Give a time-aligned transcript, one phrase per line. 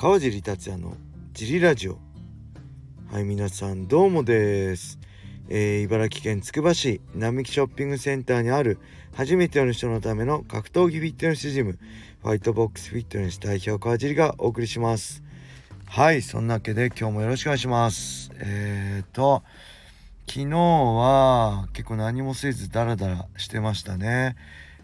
[0.00, 0.96] 川尻達也の
[1.32, 1.98] ジリラジオ。
[3.10, 4.96] はい皆さんどうもです、
[5.48, 8.78] えー、茨城県つくば市並木ショッピングセンターにある
[9.12, 11.80] 初めての人のための格闘技フィットネスジム
[12.22, 15.24] ファイトボックスフィットネス代表川尻がお送りします。
[15.86, 18.30] はいそんなわけで今日もよろしくお願いします。
[18.36, 19.42] えーと
[20.28, 24.36] 昨日は結構何もせずダラダラしてましたね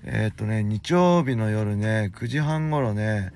[0.03, 3.31] えっ、とね日曜日の夜ね9時半頃ね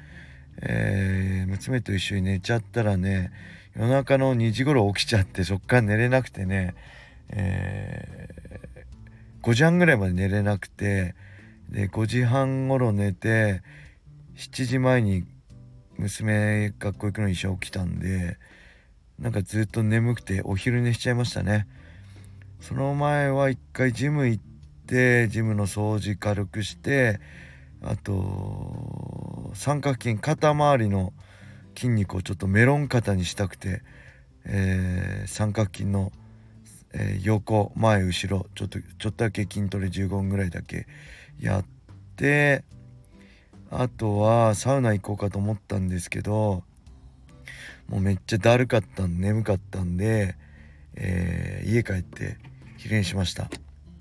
[0.61, 3.31] えー、娘と一緒に寝ちゃったらね
[3.77, 6.75] 夜中の2時頃起きちゃってそっから寝れなくてね、
[7.31, 11.15] えー、5時半ぐらいまで寝れなくて
[11.69, 13.63] で5時半頃寝て
[14.37, 15.25] 7時前に
[15.97, 18.39] 娘学校行くのに一緒起きたんで
[19.19, 21.67] なんかずっと眠くてお昼寝しちゃいましたね。
[22.61, 24.43] その前は一回ジム行っ
[24.87, 27.21] てジムの掃除軽くして
[27.83, 31.13] あと三角筋肩周りの
[31.77, 33.83] 筋肉をちょっとメロン肩にしたくて、
[34.45, 36.11] えー、三角筋の、
[36.93, 40.87] えー、横前後ろちょっとちょっとだけ筋トレ15分ぐらいだけ
[41.41, 41.65] やっ
[42.17, 42.65] て
[43.71, 46.65] あとはサウナ行こうかと思ったんですけど
[47.89, 50.37] もうめっちゃだるかったん眠かったんで、
[50.95, 52.39] えー、家帰って
[52.77, 53.49] 昼寝しました。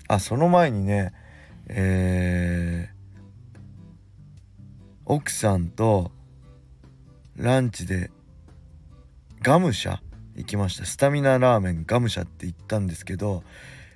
[0.08, 1.12] あその前にね
[1.68, 2.97] えー
[5.10, 6.10] 奥さんと
[7.34, 8.10] ランチで
[9.40, 10.00] ガムシャ
[10.36, 10.84] 行きました。
[10.84, 13.42] スタミナラーメンガムシャって言ったんですけど、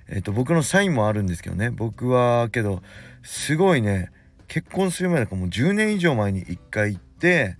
[0.07, 1.69] えーと、僕のサインもあるんですけどね。
[1.69, 2.81] 僕はけど
[3.21, 4.11] すごいね
[4.47, 7.57] 結婚する前だからもう10年以上前に1回行って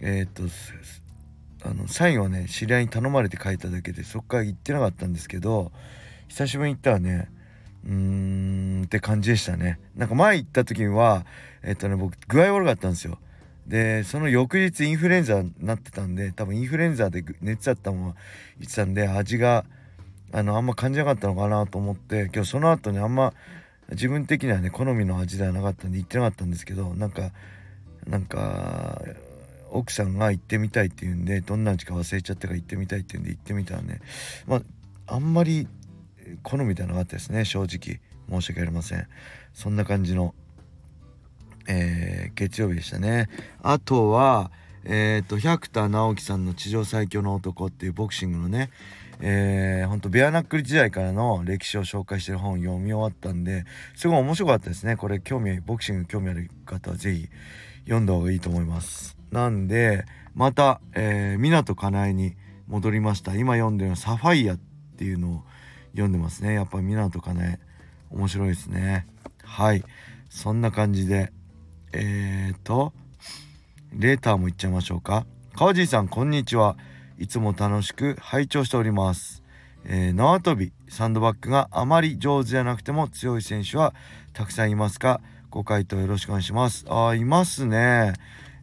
[0.00, 0.48] えっ、ー、
[1.62, 5.70] とあのサインはね知り合いに頼まれて書いただけでそっから行ってなかったんですけど
[6.28, 7.30] 久しぶりに行ったらね
[7.86, 9.78] うんって感じでしたね。
[9.96, 11.24] なんか前行った時は
[11.62, 13.18] えっとね僕具合悪かったんですよ。
[13.66, 18.14] でその翌日インフルエンザになってたんで多分インフルエンザで熱あったまま
[18.58, 19.64] 言ってたんで味が
[20.32, 23.32] あのあんま感じなかったのかなと思って今日その後にあんま
[23.90, 27.30] 自分的にはね好みの味ではなかったんで行ってなかったんですけどなんか
[28.06, 29.00] なんか
[29.70, 34.00] 奥さんが行ってみたいって言うんでどんな味か忘れちゃったから行ってみたいって言うんで行ってみたらね
[34.46, 34.62] まあ
[35.06, 35.68] あんまり
[36.42, 39.06] 好みではなかったですね正直申し訳ありません。
[39.52, 40.34] そんな感じの、
[41.68, 43.28] えー、月曜日でしたね。
[43.62, 44.50] あとは
[44.84, 48.70] えっ、ー、と百田直樹さんの「地上最強の男」っていうボクシングのね
[49.22, 54.96] えー、ほんとベアナックル時代からの歴史を紹介してる本読み終わったんですごい面白かったですね。
[54.96, 57.28] これ興味ボクシング興味ある方は是非
[57.84, 59.16] 読んだ方がいいと思います。
[59.30, 62.34] なんでまた、えー、湊かなえに
[62.66, 63.34] 戻りました。
[63.34, 64.58] 今読んでるのは「サファイア」っ
[64.96, 65.44] ていうのを
[65.92, 66.54] 読んでますね。
[66.54, 67.60] やっぱ湊かね。
[68.10, 69.06] 面白いですね。
[69.42, 69.84] はい。
[70.28, 71.32] そんな感じで。
[71.92, 72.92] えーと
[73.92, 75.26] レーターもいっちゃいましょうか。
[75.56, 76.76] 川尻さんこんにちは。
[77.18, 79.42] いつも楽しく拝聴しております。
[79.84, 83.92] えー、縄跳びサンドバッグがあまり上手じゃなくても強い選手は
[84.32, 85.20] たくさんいますか？
[85.50, 86.84] ご回答よろしくお願いします。
[86.88, 88.12] あいますね。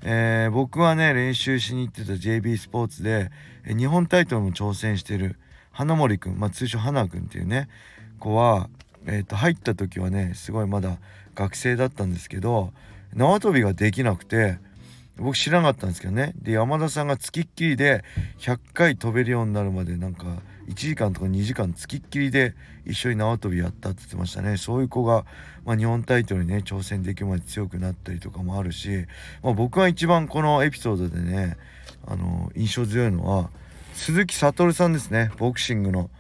[0.02, 3.30] えー、僕はね練習しに行ってた JB スポーツで、
[3.66, 5.38] え日本タイトルも挑戦してる
[5.78, 7.70] 花森くん、まあ、通称花くんっていうね
[8.18, 8.68] 子は、
[9.06, 10.98] えー、と入った時はねすごいまだ
[11.36, 12.74] 学生だったんですけど
[13.14, 14.58] 縄跳びができなくて
[15.18, 16.34] 僕知らなかったんですけどね。
[16.42, 18.04] で山田さんがつきっきりで
[18.40, 20.26] 100回飛べるようになるまでなんか
[20.68, 22.56] 1時間とか2時間つきっきりで
[22.86, 24.58] 一緒に縄跳びやったって言ってましたね。
[24.58, 25.26] そういう子が、
[25.64, 29.06] まあ、日本タイトルにね挑戦できるまで強くなったりとかもあるし、
[29.44, 31.56] まあ、僕が一番このエピソードでね
[32.08, 33.52] あの印象強いのは
[33.98, 35.32] 鈴木悟さんですね。
[35.38, 36.12] ボクシングの、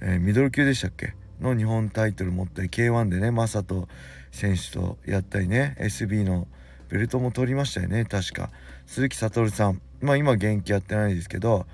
[0.00, 1.12] えー、ミドル級でしたっけ？
[1.38, 3.86] の日本タイトル持ったり K1 でね正人
[4.32, 6.48] 選手とやったりね SB の
[6.88, 8.06] ベルトも取りましたよね。
[8.06, 8.50] 確か。
[8.86, 9.82] 鈴木悟さん。
[10.00, 11.66] まあ今現役やってないですけど、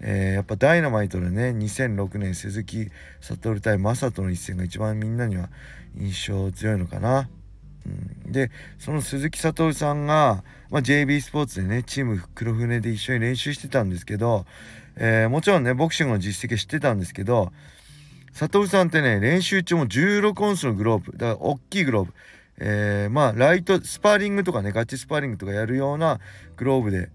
[0.00, 2.88] えー、やっぱダイナマイトでね2006年鈴木
[3.20, 5.50] 悟対正人の一戦が一番みんなには
[5.96, 7.28] 印象強いのかな。
[7.86, 14.46] うん、でその鈴木悟さんが、まあ、JB スポーツでねチーム黒船で一緒に練習してたんですけど
[14.98, 17.52] えー、もちろんねボクシングの実績知ってたんですけど
[18.32, 22.12] 悟さんってね練習中も16オンスのグローブだから大きいグローブ、
[22.58, 26.20] えー、まあライトスパーリングとかねガチスパーリングとかやるような
[26.56, 27.10] グローブで、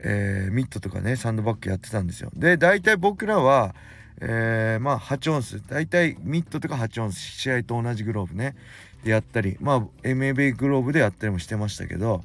[0.00, 2.30] えー、ミットとかねサンドバッグやってたんですよ。
[2.34, 3.74] で大体僕らは
[4.20, 5.60] えー、まあ8オンス。
[5.66, 7.18] 大体ミットとか8オンス。
[7.18, 8.54] 試合と同じグローブね。
[9.02, 12.22] でやったりまあ MAB グローブでやったりもしてましたけど。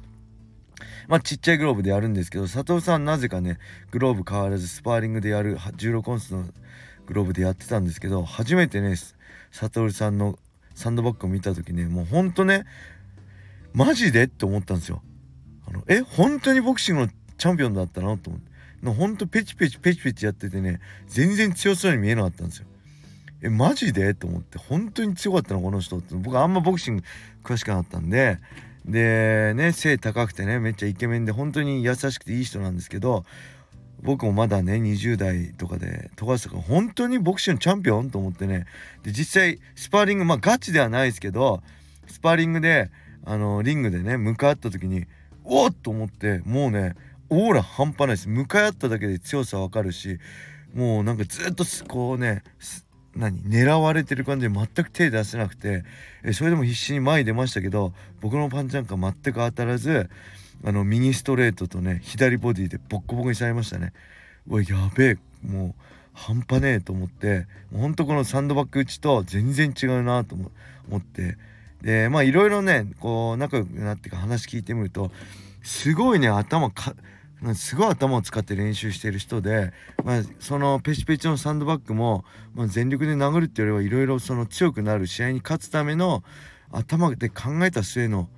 [1.08, 3.58] まあちっちゃいグローブでやるんですけど佐藤さんなぜかね
[3.90, 6.44] グローブ変わらずスパーリングでやる16オンスの
[7.06, 8.96] グローブでやってたんですけど初めてね
[9.50, 10.38] 佐藤さんの
[10.74, 12.64] サンドバッグを見た時ねもうほんとね
[13.72, 15.02] マジでって思ったんですよ。
[15.68, 18.50] あのえ本当にボクシングのチャンピオンだったなと思って。
[18.82, 22.66] ほんとペチペチペチペチやっててね全然強そうに見えなかったんですよ。
[23.42, 24.14] えマジで？
[24.14, 24.58] と思って。
[24.58, 26.14] 本当に強かったのこの人って。
[26.14, 27.02] 僕あんまボクシング
[27.44, 28.38] 詳しくなかったんで
[28.84, 33.24] でね背高くてねめっちゃイケメンで本当に優しくていい人なんですけど
[34.02, 38.66] 僕もまだね20代とかで富樫とか本当にボクシングチャンピオンと思ってね
[39.02, 41.62] で実際スパーリングまあガチではないですけど
[42.06, 42.90] スパーリングで
[43.24, 45.06] あのリングでね向かい合った時に
[45.44, 46.94] おっと思ってもうね
[47.28, 48.28] オーラ半端ないです。
[48.28, 50.18] 向かい合っただけで強さわかるし
[50.74, 52.42] もうなんかずっとこうね
[53.16, 55.84] 何狙われてる感じで全く手出せなくて
[56.22, 60.08] えそれでも必死に前に出ましたけど僕のパンチなんか全く当たらず
[60.64, 63.92] あの右ストレートとね左ボディでボッコボコにされましたね。
[64.46, 65.74] うわやべえもう
[66.12, 71.36] 半端ねえと思ってほんとこのサンドバッグ打ちと全然違うなと思って。
[71.82, 75.10] でまあいろいろねこう仲良くなってか話聞いてみると
[75.62, 76.94] すごいね頭か
[77.54, 79.72] すごい頭を使って練習してる人で、
[80.04, 86.22] まあ、そのペチペチのサンドバッグも、まあ、全力で殴るっていうよりはいろいろその強くなる試合に勝つための
[86.70, 88.28] 頭で考えた末の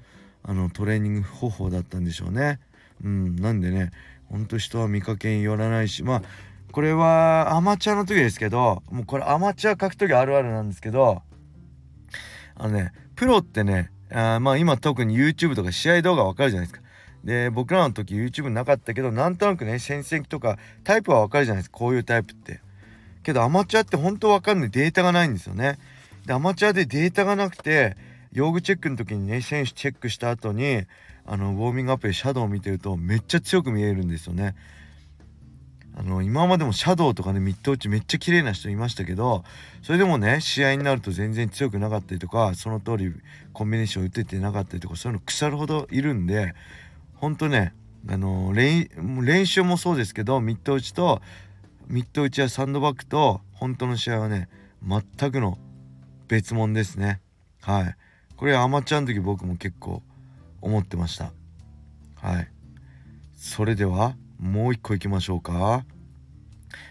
[0.45, 2.59] あのトレーニング方法だったんでしょうね。
[3.05, 3.93] うん、なんでね
[4.29, 6.23] ほんと人は見かけによらないしまあ
[6.73, 11.23] これはアマチュアの時ですけどもうこれアマチュア格闘技あるあるなんですけど
[12.57, 16.92] あのねプロってねあまあ今特に YouTube とか試合動画わかるじゃないですか。
[17.25, 22.61] で僕らの時 YouTube なかったけどなんとなくね戦績とかタイプはわかるじゃないですかこういうタイプって。
[23.23, 25.79] けどアマチュアって本当わかんないデータがないんですよね。
[26.27, 27.97] でアマチュアでデータがなくて
[28.33, 30.85] 用具チェックの時にね選手チェックした後に
[31.25, 34.55] あのウォーミングアップでシャドウを見てるとめっちゃ強く見えるんですよね。
[35.95, 39.45] あの今までもシャドウとかねミッド打ちめっちゃ綺麗な人いましたけど
[39.83, 43.13] それでもね試合になると全然強くなかったりとかその通り
[43.53, 46.55] コンビネーション打ててなかったりとかそういうの腐るほどいるんで
[47.23, 47.73] ほんとね
[48.09, 51.23] あの練習もそうですけどミッド打ちと
[51.87, 54.49] ミッド打ちやサンドバッグと本当の試合はね
[54.85, 55.57] 全くの
[56.27, 57.21] 別物ですね。
[57.61, 57.97] はい。
[58.37, 60.03] これアマチュアの時僕も結構
[60.61, 61.33] 思ってました。
[62.17, 62.49] はい。
[63.37, 65.85] それではもう一個いきましょうか。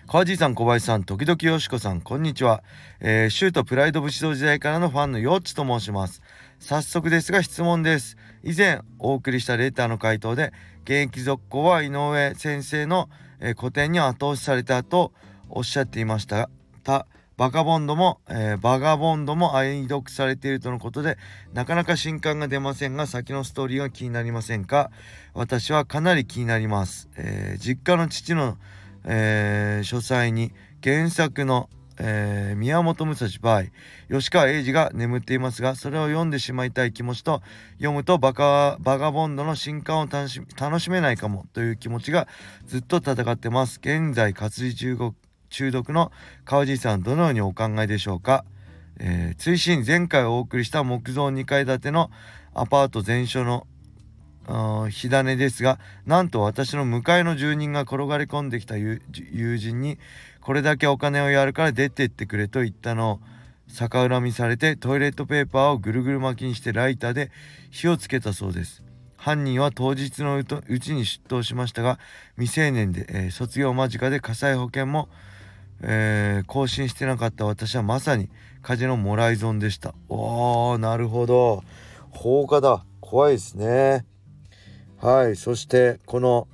[0.07, 2.63] 川地さん小林さん時々よしこさんこんにちは、
[3.01, 6.21] えー、シュートプライド武士道時代からのファンのよっちと申します。
[6.59, 8.15] 早速ですが質問です。
[8.43, 10.51] 以前お送りしたレターの回答で
[10.83, 13.09] 現役続行は井上先生の、
[13.39, 15.11] えー、個展に後押しされたと
[15.49, 16.49] おっしゃっていました
[16.83, 17.05] た
[17.37, 21.17] バカボンドも、えー、バガボンドも愛読されているとのことで
[21.53, 24.91] なかなか新刊が出ませんが先のストーリーが気になりませんか？
[25.33, 28.57] 私はかなり気になります、えー、実家の父の、
[29.05, 30.51] えー、書斎に
[30.83, 33.71] 原作の、えー、宮本武蔵 by
[34.09, 37.41] 吉川英治が眠っていますがそれを読んでしまいたい気持ちと
[37.73, 42.27] 読むとバカバガボンドの新刊を楽し楽しめないかもという気持ちが
[42.65, 43.79] ずっと戦ってます。
[43.79, 45.13] 現在活字中国
[45.49, 46.11] 中毒の
[46.45, 48.45] 川地さんどのようにお考えでしょうか、
[48.99, 52.09] えー、追伸前回お送りした木造2階建ての
[52.53, 53.67] アパート全所の
[54.89, 58.99] 火種ですがなんと私の向かいの住人が転がり込んできた友
[59.57, 59.99] 人に
[60.41, 63.11] これだけお金をやるから出てってくれと言ったの。
[63.11, 63.19] を
[63.67, 67.31] 逆恨みされてトイレットペーパーをぐるぐる巻きにしてライターで
[67.69, 68.83] 火をつけたそうです。
[69.15, 70.43] 犯人は当日のう
[70.79, 71.99] ちに出頭しましたが
[72.35, 75.07] 未成年で、えー、卒業間近で火災保険も
[75.83, 78.29] えー、更新してなかった私はまさに
[78.61, 79.95] 火事のもらい損でした。
[80.09, 81.63] おーなるほど。
[82.11, 82.85] 放火だ。
[82.99, 84.05] 怖いですね。
[84.99, 86.47] はいそしてこの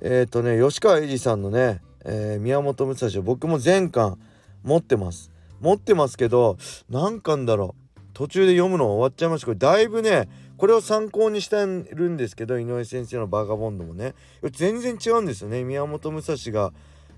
[0.00, 4.18] えっ、ー、とね吉川英治さんのね、えー、宮本武蔵僕も全巻
[4.62, 5.30] 持ってます。
[5.60, 6.58] 持ってますけど
[6.90, 8.00] 何巻だろう。
[8.12, 14.14] 途中で読むの終わっちゃいましたこれだいぶねこれを参考にしてるんですけど井上先生のバーガボンドもね。
[14.52, 15.64] 全然違うんですよね。
[15.64, 16.72] 宮本武蔵が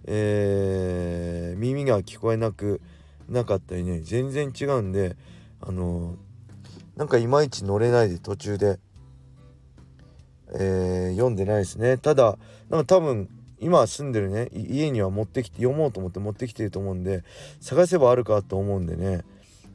[0.06, 2.80] えー、耳が聞こえなく
[3.28, 4.00] なかったりね。
[4.00, 5.16] 全然違うんで
[5.60, 8.78] あのー、なんかいまいち乗れないで途中で、
[10.54, 11.98] えー、読んでないですね。
[11.98, 12.38] ただ
[12.70, 13.28] なんか多分
[13.60, 17.24] 今住んでるね家には持ってきて読もうと思って持ってきてると思うんで
[17.60, 19.24] 探せばあるかと思うんでね、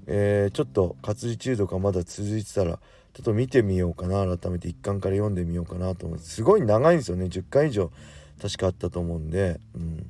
[0.07, 2.79] えー、ちょっと活字中毒がまだ続いてたら
[3.13, 7.25] ちょっと見てみようかな改めて一巻から読んでみようかなと思ってすごい長いんですよね。
[7.25, 7.91] 10巻以上
[8.41, 9.59] 確かあったと思うんで。
[9.75, 10.09] うん。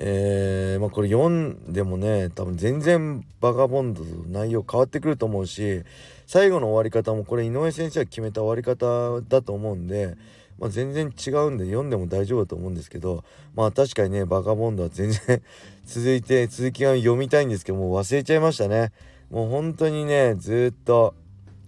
[0.00, 5.82] えー、まあこれ読んでもね多分全然バガボンド内容変わってくると思うし
[6.24, 10.16] 最後の終わり方もこれ井上先生が決めた終わり方だと思うんで、
[10.58, 13.24] まあ、全然違うんで読んでも大丈夫だと思うんですけど
[13.54, 15.42] まあ確かにねバガボンドは全然
[15.86, 18.92] 続いて続きが読みたいんですけどもう忘れちゃいましたね。
[19.30, 21.14] もう本当にねずっと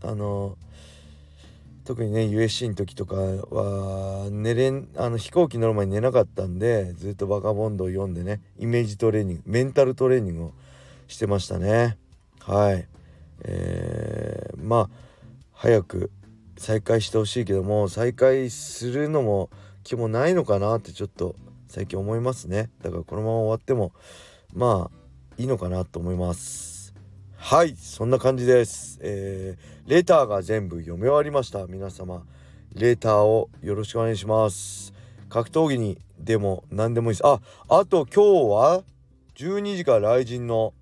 [0.03, 0.57] あの
[1.85, 10.53] 特にね USC の時とかは寝れんあの飛行機乗る前に寝なかったんでずっとバカボンドを読んでねイメージトレーニングメンタルトレーニングを
[11.09, 11.99] してましたね。
[12.41, 12.87] はい。
[13.43, 14.91] えー、まあ
[15.53, 16.11] 早く
[16.61, 19.49] 再開してほしいけども再開するのも
[19.83, 21.35] 気もないのかなってちょっと
[21.69, 22.69] 最近思いますね。
[22.83, 23.95] だからこのまま終わっても
[24.53, 26.93] まあいいのかなと思います。
[27.39, 28.99] はいそんな感じです。
[29.01, 31.67] えー、レターが全部読み終わりました。
[31.67, 32.25] 皆様
[32.75, 34.93] レターをよろしくお願いします。
[35.31, 37.27] 格闘技にでも何でもいいです。
[37.27, 37.41] あ
[37.71, 38.85] あと今日は
[39.35, 40.75] 12時から来人の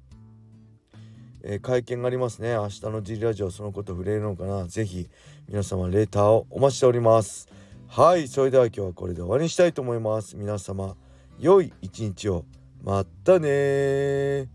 [1.43, 2.53] えー、会見がありますね。
[2.53, 4.67] 明日の G ラジオそのこと触れるのかな。
[4.67, 5.09] ぜひ
[5.49, 7.49] 皆様レターをお待ちしております。
[7.89, 10.37] はいそれでは今日はこれで終わりにしたいと思います。
[10.37, 10.97] 皆様
[11.39, 12.45] 良い一日を。
[12.83, 14.49] またね